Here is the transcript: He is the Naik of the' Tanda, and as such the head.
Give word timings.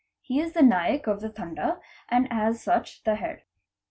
He 0.23 0.39
is 0.39 0.53
the 0.53 0.63
Naik 0.63 1.05
of 1.05 1.21
the' 1.21 1.29
Tanda, 1.29 1.79
and 2.09 2.27
as 2.31 2.59
such 2.59 3.03
the 3.03 3.13
head. 3.17 3.43